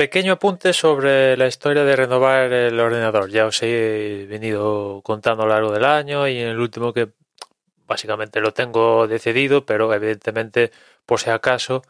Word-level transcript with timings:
Pequeño 0.00 0.32
apunte 0.32 0.72
sobre 0.72 1.36
la 1.36 1.46
historia 1.46 1.84
de 1.84 1.94
renovar 1.94 2.50
el 2.54 2.80
ordenador. 2.80 3.28
Ya 3.28 3.44
os 3.44 3.62
he 3.62 4.24
venido 4.30 5.02
contando 5.04 5.42
a 5.42 5.46
lo 5.46 5.52
largo 5.52 5.72
del 5.72 5.84
año 5.84 6.26
y 6.26 6.38
en 6.38 6.48
el 6.48 6.58
último 6.58 6.94
que 6.94 7.10
básicamente 7.86 8.40
lo 8.40 8.54
tengo 8.54 9.06
decidido, 9.06 9.66
pero 9.66 9.92
evidentemente, 9.92 10.72
por 11.04 11.20
si 11.20 11.28
acaso, 11.28 11.82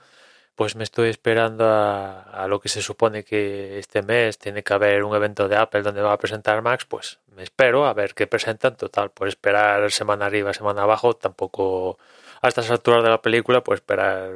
pues 0.57 0.75
me 0.75 0.83
estoy 0.83 1.09
esperando 1.09 1.65
a, 1.69 2.47
lo 2.49 2.59
que 2.61 2.69
se 2.69 2.83
supone 2.83 3.23
que 3.23 3.79
este 3.79 4.03
mes 4.03 4.39
tiene 4.39 4.65
que 4.65 4.75
haber 4.75 5.05
un 5.05 5.15
evento 5.15 5.47
de 5.47 5.55
Apple 5.55 5.83
donde 5.83 6.03
va 6.03 6.13
a 6.13 6.19
presentar 6.19 6.63
Max, 6.63 6.87
pues 6.87 7.21
me 7.37 7.45
espero 7.45 7.87
a 7.87 7.95
ver 7.95 8.15
qué 8.15 8.27
presentan. 8.27 8.77
Total, 8.77 9.13
por 9.13 9.29
esperar 9.29 9.89
semana 9.93 10.27
arriba, 10.27 10.53
semana 10.53 10.83
abajo, 10.83 11.15
tampoco 11.15 11.97
a 12.43 12.49
estas 12.49 12.73
alturas 12.73 13.05
de 13.05 13.11
la 13.11 13.23
película, 13.23 13.63
pues 13.63 13.79
esperar 13.79 14.33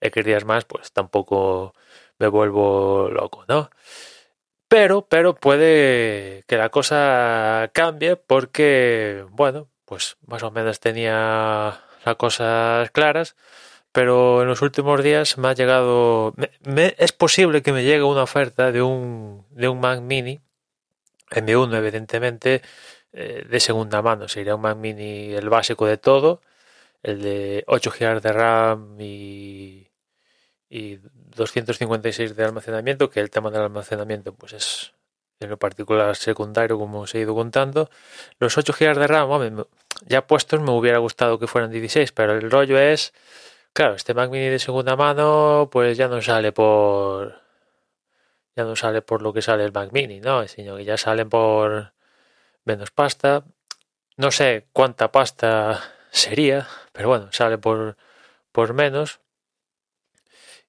X 0.00 0.24
días 0.24 0.46
más, 0.46 0.64
pues 0.64 0.90
tampoco 0.92 1.74
me 2.18 2.28
vuelvo 2.28 3.08
loco, 3.10 3.44
¿no? 3.48 3.70
Pero, 4.68 5.06
pero 5.06 5.34
puede 5.34 6.44
que 6.46 6.56
la 6.56 6.70
cosa 6.70 7.70
cambie 7.72 8.16
porque, 8.16 9.24
bueno, 9.30 9.68
pues 9.84 10.16
más 10.26 10.42
o 10.42 10.50
menos 10.50 10.80
tenía 10.80 11.80
las 12.04 12.16
cosas 12.16 12.90
claras 12.90 13.36
pero 13.94 14.42
en 14.42 14.48
los 14.48 14.60
últimos 14.60 15.04
días 15.04 15.38
me 15.38 15.46
ha 15.48 15.52
llegado, 15.54 16.34
es 16.98 17.12
posible 17.12 17.62
que 17.62 17.72
me 17.72 17.84
llegue 17.84 18.02
una 18.02 18.24
oferta 18.24 18.72
de 18.72 18.82
un, 18.82 19.46
de 19.50 19.68
un 19.68 19.78
Mac 19.78 20.00
Mini, 20.00 20.40
M1 21.30 21.76
evidentemente, 21.76 22.60
eh, 23.12 23.46
de 23.48 23.60
segunda 23.60 24.02
mano, 24.02 24.26
sería 24.26 24.56
un 24.56 24.62
Mac 24.62 24.76
Mini 24.76 25.34
el 25.34 25.48
básico 25.48 25.86
de 25.86 25.96
todo, 25.96 26.42
el 27.04 27.22
de 27.22 27.64
8 27.68 27.92
GB 27.92 28.20
de 28.20 28.32
RAM 28.32 29.00
y, 29.00 29.88
y 30.68 30.98
256 31.36 32.36
de 32.36 32.44
almacenamiento, 32.44 33.10
que 33.10 33.20
el 33.20 33.30
tema 33.30 33.50
del 33.50 33.62
almacenamiento 33.62 34.34
pues 34.34 34.52
es 34.54 34.92
en 35.40 35.50
lo 35.50 35.58
particular 35.58 36.14
secundario, 36.16 36.78
como 36.78 37.00
os 37.00 37.14
he 37.14 37.20
ido 37.20 37.34
contando. 37.34 37.90
Los 38.38 38.56
8 38.56 38.72
GB 38.72 38.98
de 38.98 39.06
RAM, 39.06 39.64
ya 40.06 40.26
puestos 40.26 40.60
me 40.60 40.70
hubiera 40.70 40.98
gustado 40.98 41.38
que 41.38 41.46
fueran 41.46 41.70
16, 41.70 42.12
pero 42.12 42.34
el 42.34 42.50
rollo 42.50 42.78
es 42.78 43.12
Claro, 43.74 43.96
este 43.96 44.14
Mac 44.14 44.30
Mini 44.30 44.46
de 44.50 44.60
segunda 44.60 44.94
mano, 44.94 45.68
pues 45.72 45.98
ya 45.98 46.06
no 46.06 46.22
sale 46.22 46.52
por. 46.52 47.42
Ya 48.56 48.64
no 48.64 48.76
sale 48.76 49.02
por 49.02 49.20
lo 49.22 49.32
que 49.32 49.42
sale 49.42 49.64
el 49.64 49.72
Mac 49.72 49.90
Mini, 49.92 50.20
¿no? 50.20 50.46
Sino 50.46 50.76
que 50.76 50.84
ya 50.84 50.96
salen 50.96 51.28
por 51.28 51.92
menos 52.64 52.92
pasta. 52.92 53.44
No 54.16 54.30
sé 54.30 54.68
cuánta 54.72 55.12
pasta 55.12 55.82
sería, 56.12 56.68
pero 56.92 57.08
bueno, 57.08 57.28
sale 57.32 57.58
por, 57.58 57.96
por 58.52 58.74
menos. 58.74 59.20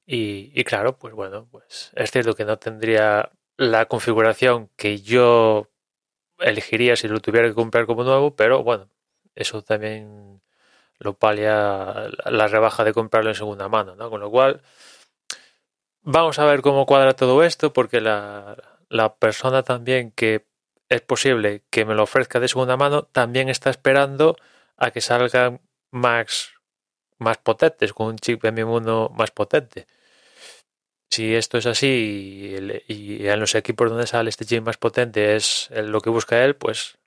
Y, 0.08 0.64
claro, 0.66 0.98
pues 0.98 1.14
bueno, 1.16 1.48
pues 1.52 1.92
es 1.96 2.12
cierto 2.12 2.36
que 2.36 2.46
no 2.46 2.58
tendría 2.60 3.32
la 3.58 3.88
configuración 3.88 4.70
que 4.76 5.00
yo 5.02 5.70
elegiría 6.40 6.96
si 6.96 7.08
lo 7.08 7.22
tuviera 7.22 7.48
que 7.48 7.56
comprar 7.56 7.86
como 7.86 8.04
nuevo, 8.04 8.36
pero 8.36 8.64
bueno, 8.64 8.90
eso 9.36 9.64
también 9.64 10.42
lo 11.00 11.18
palia 11.18 12.10
la 12.26 12.48
rebaja 12.48 12.84
de 12.84 12.94
comprarlo 12.94 13.30
en 13.32 13.36
segunda 13.36 13.68
mano, 13.70 13.96
¿no? 13.96 14.10
Con 14.10 14.22
lo 14.22 14.30
cual, 14.32 14.62
vamos 16.02 16.40
a 16.40 16.46
ver 16.46 16.62
cómo 16.62 16.86
cuadra 16.86 17.16
todo 17.16 17.44
esto, 17.44 17.74
porque 17.74 18.02
la, 18.02 18.58
la 18.90 19.16
persona 19.16 19.64
también 19.64 20.12
que 20.12 20.46
es 20.90 21.02
posible 21.02 21.64
que 21.70 21.86
me 21.86 21.96
lo 21.96 22.04
ofrezca 22.04 22.40
de 22.40 22.48
segunda 22.48 22.78
mano 22.78 23.04
también 23.04 23.50
está 23.50 23.70
esperando 23.70 24.38
a 24.78 24.92
que 24.92 25.02
salgan 25.02 25.62
más, 25.92 26.52
más 27.18 27.38
potentes, 27.38 27.94
con 27.94 28.08
un 28.08 28.18
chip 28.18 28.44
M1 28.44 29.12
más 29.12 29.32
potente. 29.32 29.88
Si 31.10 31.34
esto 31.36 31.58
es 31.58 31.66
así 31.66 32.58
y, 32.88 33.28
en 33.28 33.40
los 33.40 33.56
equipos 33.56 33.90
donde 33.90 34.08
sale 34.08 34.30
este 34.30 34.46
chip 34.46 34.64
más 34.64 34.78
potente 34.78 35.36
es 35.36 35.70
lo 35.72 36.02
que 36.02 36.10
busca 36.10 36.44
él, 36.44 36.56
pues 36.56 36.98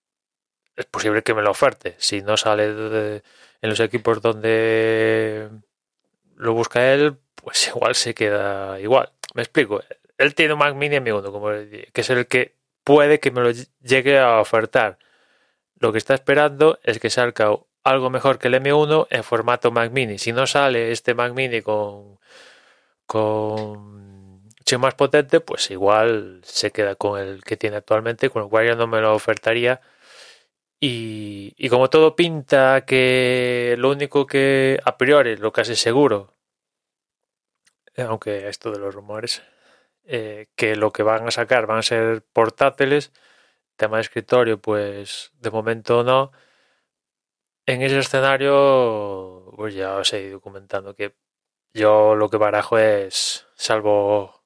es 0.77 0.87
posible 0.87 1.23
que 1.23 1.35
me 1.35 1.43
lo 1.43 1.51
oferte. 1.51 1.95
Si 1.99 2.23
no 2.23 2.37
sale 2.37 2.73
de, 2.73 3.23
en 3.61 3.71
los 3.71 3.81
equipos 3.81 4.23
donde 4.23 5.49
lo 6.37 6.55
busca 6.55 6.93
él, 6.95 7.17
pues 7.35 7.69
igual 7.75 7.95
se 7.95 8.15
queda 8.15 8.81
igual. 8.81 9.13
Me 9.35 9.43
explico. 9.43 9.83
Él 10.17 10.35
tiene 10.35 10.55
un 10.55 10.61
Mac 10.61 10.75
Mini 10.75 10.97
M1, 10.97 11.31
como 11.31 11.49
que 11.49 12.01
es 12.01 12.11
el 12.11 12.27
que 12.27 12.57
puede 12.85 13.21
que 13.21 13.31
me 13.31 13.43
lo 13.43 13.51
llegue 13.83 14.19
a 14.19 14.41
ofertar. 14.41 14.99
Lo 15.81 15.93
que 15.93 15.99
está 15.99 16.15
esperando 16.15 16.79
es 16.83 16.99
que 16.99 17.11
salga 17.11 17.51
algo 17.85 18.11
mejor 18.11 18.39
que 18.39 18.49
el 18.49 18.55
M1 18.55 19.07
en 19.11 19.25
formato 19.25 19.71
Mac 19.71 19.93
Mini. 19.93 20.19
Si 20.19 20.33
no 20.33 20.47
sale 20.47 20.93
este 20.93 21.15
Mac 21.15 21.33
Mini 21.35 21.63
con 21.63 22.19
con 23.09 24.49
chip 24.65 24.79
más 24.81 24.95
potente, 24.95 25.41
pues 25.41 25.71
igual 25.73 26.41
se 26.45 26.71
queda 26.73 26.95
con 26.97 27.21
el 27.21 27.43
que 27.45 27.57
tiene 27.57 27.77
actualmente, 27.79 28.31
con 28.31 28.43
lo 28.43 28.51
cual 28.51 28.67
ya 28.69 28.75
no 28.77 28.87
me 28.87 29.01
lo 29.01 29.15
ofertaría 29.15 29.81
y, 30.81 31.69
como 31.71 31.91
todo 31.91 32.15
pinta 32.17 32.85
que 32.87 33.75
lo 33.79 33.91
único 33.91 34.27
que 34.27 34.81
a 34.85 34.97
priori, 34.97 35.37
lo 35.37 35.53
casi 35.53 35.75
seguro, 35.77 36.35
eh, 37.97 38.03
aunque 38.03 38.49
esto 38.49 38.71
de 38.71 38.79
los 38.79 38.95
rumores, 38.95 39.43
eh, 40.05 40.47
que 40.57 40.77
lo 40.77 40.93
que 40.93 41.03
van 41.03 41.27
a 41.29 41.31
sacar 41.31 41.67
van 41.67 41.79
a 41.79 41.83
ser 41.83 42.23
portátiles, 42.33 43.13
tema 43.77 43.99
de 43.99 44.03
escritorio, 44.03 44.61
pues 44.61 45.33
de 45.41 45.51
momento 45.51 46.05
no. 46.05 46.33
En 47.67 47.83
ese 47.83 47.99
escenario, 47.99 49.53
pues 49.57 49.75
ya 49.75 49.97
os 49.97 50.13
he 50.13 50.23
ido 50.23 50.41
comentando 50.41 50.95
que 50.95 51.15
yo 51.75 52.15
lo 52.17 52.29
que 52.31 52.37
barajo 52.37 52.79
es, 52.79 53.47
salvo 53.55 54.43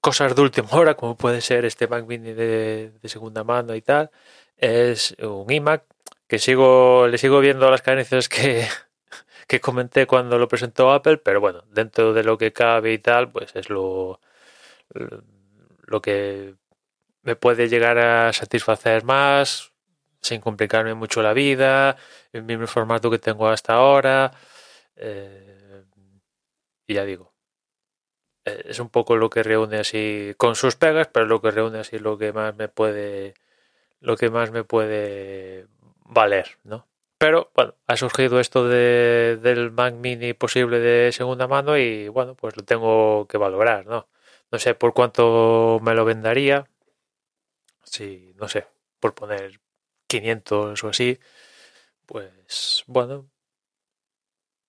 cosas 0.00 0.34
de 0.34 0.42
última 0.42 0.68
hora, 0.72 0.94
como 0.96 1.16
puede 1.16 1.40
ser 1.40 1.64
este 1.64 1.88
Mac 1.88 2.06
Mini 2.06 2.32
de 2.32 2.92
segunda 3.04 3.44
mano 3.44 3.74
y 3.74 3.82
tal, 3.82 4.10
es 4.56 5.16
un 5.20 5.50
iMac 5.50 5.84
que 6.28 6.38
sigo, 6.38 7.08
le 7.08 7.18
sigo 7.18 7.40
viendo 7.40 7.70
las 7.70 7.82
carencias 7.82 8.28
que, 8.28 8.66
que 9.48 9.60
comenté 9.60 10.06
cuando 10.06 10.38
lo 10.38 10.48
presentó 10.48 10.92
Apple, 10.92 11.18
pero 11.18 11.40
bueno, 11.40 11.64
dentro 11.72 12.12
de 12.14 12.22
lo 12.24 12.38
que 12.38 12.52
cabe 12.52 12.92
y 12.92 12.98
tal, 12.98 13.32
pues 13.32 13.54
es 13.56 13.70
lo, 13.70 14.20
lo 15.86 16.00
que 16.00 16.54
me 17.22 17.36
puede 17.36 17.68
llegar 17.68 17.98
a 17.98 18.32
satisfacer 18.32 19.04
más, 19.04 19.72
sin 20.22 20.40
complicarme 20.40 20.94
mucho 20.94 21.22
la 21.22 21.32
vida, 21.32 21.96
el 22.32 22.44
mismo 22.44 22.66
formato 22.66 23.10
que 23.10 23.18
tengo 23.18 23.48
hasta 23.48 23.74
ahora. 23.74 24.32
Eh, 24.96 25.84
y 26.90 26.94
ya 26.94 27.04
digo, 27.04 27.32
eh, 28.44 28.64
es 28.66 28.80
un 28.80 28.88
poco 28.88 29.16
lo 29.16 29.30
que 29.30 29.44
reúne 29.44 29.78
así, 29.78 30.34
con 30.36 30.56
sus 30.56 30.74
pegas, 30.74 31.08
pero 31.12 31.26
lo 31.26 31.40
que 31.40 31.52
reúne 31.52 31.78
así 31.78 32.00
lo 32.00 32.18
que 32.18 32.32
más 32.32 32.56
me 32.56 32.68
puede 32.68 33.34
lo 34.00 34.16
que 34.16 34.30
más 34.30 34.50
me 34.50 34.64
puede 34.64 35.68
valer, 36.04 36.58
¿no? 36.64 36.88
Pero 37.18 37.52
bueno, 37.54 37.76
ha 37.86 37.96
surgido 37.96 38.40
esto 38.40 38.66
de, 38.66 39.38
del 39.42 39.70
Mac 39.70 39.94
Mini 39.94 40.32
posible 40.32 40.80
de 40.80 41.12
segunda 41.12 41.46
mano 41.46 41.76
y 41.78 42.08
bueno, 42.08 42.34
pues 42.34 42.56
lo 42.56 42.64
tengo 42.64 43.26
que 43.28 43.38
valorar, 43.38 43.86
¿no? 43.86 44.08
No 44.50 44.58
sé 44.58 44.74
por 44.74 44.94
cuánto 44.94 45.78
me 45.82 45.94
lo 45.94 46.04
vendería. 46.04 46.66
Si, 47.84 48.34
no 48.36 48.48
sé, 48.48 48.66
por 49.00 49.14
poner 49.14 49.60
500 50.08 50.84
o 50.84 50.88
así, 50.88 51.18
pues 52.06 52.84
bueno. 52.86 53.30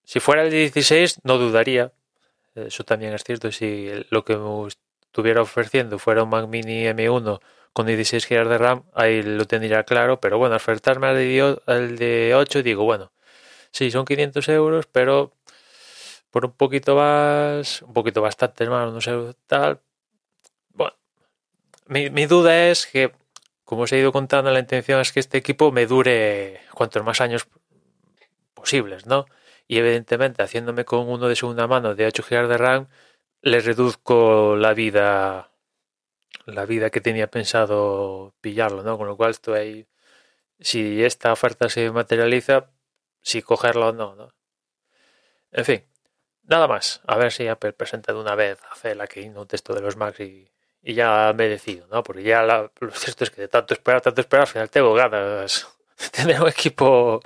Si 0.03 0.19
fuera 0.19 0.43
el 0.43 0.51
16 0.51 1.21
no 1.23 1.37
dudaría. 1.37 1.93
Eso 2.55 2.83
también 2.83 3.13
es 3.13 3.23
cierto. 3.23 3.51
Si 3.51 3.89
lo 4.09 4.25
que 4.25 4.37
me 4.37 4.67
estuviera 4.67 5.41
ofreciendo 5.41 5.99
fuera 5.99 6.23
un 6.23 6.29
Mac 6.29 6.47
Mini 6.47 6.85
M1 6.85 7.39
con 7.73 7.87
16 7.87 8.27
GB 8.27 8.47
de 8.49 8.57
RAM, 8.57 8.83
ahí 8.93 9.23
lo 9.23 9.45
tendría 9.45 9.83
claro, 9.83 10.19
pero 10.19 10.37
bueno, 10.37 10.55
ofertarme 10.55 11.07
al 11.07 11.15
de, 11.15 11.57
al 11.65 11.97
de 11.97 12.33
8, 12.35 12.63
digo, 12.63 12.83
bueno, 12.83 13.11
sí, 13.71 13.91
son 13.91 14.05
500 14.05 14.49
euros, 14.49 14.87
pero 14.87 15.33
por 16.31 16.45
un 16.45 16.53
poquito 16.53 16.95
más, 16.95 17.81
un 17.83 17.93
poquito 17.93 18.21
bastante 18.21 18.69
más, 18.69 18.91
no 18.91 19.01
sé, 19.01 19.13
tal. 19.47 19.81
Bueno, 20.73 20.93
mi, 21.87 22.09
mi 22.09 22.25
duda 22.25 22.69
es 22.69 22.87
que, 22.87 23.13
como 23.65 23.83
os 23.83 23.91
he 23.93 23.99
ido 23.99 24.11
contando, 24.11 24.51
la 24.51 24.59
intención 24.59 24.99
es 25.01 25.11
que 25.11 25.19
este 25.21 25.37
equipo 25.37 25.71
me 25.71 25.85
dure 25.87 26.61
cuantos 26.73 27.03
más 27.05 27.21
años 27.21 27.47
posibles, 28.53 29.05
¿no? 29.07 29.25
Y 29.71 29.77
evidentemente, 29.77 30.43
haciéndome 30.43 30.83
con 30.83 31.07
uno 31.07 31.29
de 31.29 31.35
segunda 31.37 31.65
mano 31.65 31.95
de 31.95 32.05
8 32.05 32.23
GB 32.29 32.47
de 32.49 32.57
RAM, 32.57 32.87
le 33.41 33.61
reduzco 33.61 34.57
la 34.57 34.73
vida 34.73 35.51
la 36.45 36.65
vida 36.65 36.89
que 36.89 36.99
tenía 36.99 37.27
pensado 37.31 38.33
pillarlo, 38.41 38.83
¿no? 38.83 38.97
Con 38.97 39.07
lo 39.07 39.15
cual 39.15 39.31
estoy 39.31 39.59
ahí, 39.59 39.87
si 40.59 41.03
esta 41.05 41.31
oferta 41.31 41.69
se 41.69 41.89
materializa, 41.91 42.69
si 43.21 43.41
cogerlo 43.41 43.89
o 43.89 43.93
no, 43.93 44.15
¿no? 44.15 44.33
En 45.51 45.63
fin, 45.65 45.85
nada 46.43 46.67
más. 46.67 47.01
A 47.07 47.17
ver 47.17 47.31
si 47.31 47.47
Apple 47.47 47.71
presenta 47.73 48.13
de 48.13 48.19
una 48.19 48.35
vez, 48.35 48.59
hace 48.71 48.93
la 48.95 49.07
que 49.07 49.21
un 49.29 49.47
texto 49.47 49.73
de 49.73 49.81
los 49.81 49.95
Macs 49.95 50.19
y, 50.19 50.51
y 50.81 50.95
ya 50.95 51.33
me 51.33 51.47
decido, 51.47 51.87
¿no? 51.87 52.03
Porque 52.03 52.23
ya 52.23 52.43
la, 52.43 52.69
lo 52.79 52.91
cierto 52.91 53.23
es 53.23 53.31
que 53.31 53.41
de 53.41 53.47
tanto 53.47 53.73
esperar, 53.73 54.01
tanto 54.01 54.19
esperar, 54.19 54.41
al 54.47 54.51
final 54.51 54.69
tengo 54.69 54.93
ganas 54.93 55.67
tener 56.11 56.41
un 56.41 56.49
equipo 56.49 57.21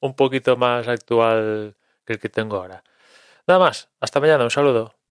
un 0.00 0.14
poquito 0.14 0.56
más 0.56 0.88
actual 0.88 1.76
que 2.10 2.14
el 2.14 2.20
que 2.20 2.28
tengo 2.28 2.56
ahora. 2.56 2.82
Nada 3.46 3.60
más, 3.60 3.88
hasta 4.00 4.20
mañana, 4.20 4.44
un 4.44 4.50
saludo. 4.50 4.99